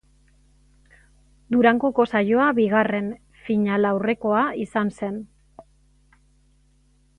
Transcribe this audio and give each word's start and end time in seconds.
Durangoko 1.55 2.05
saioa 2.13 2.47
bigarren 2.61 3.13
finalaurrekoa 3.49 4.43
izan 4.67 4.93
zen. 5.01 5.23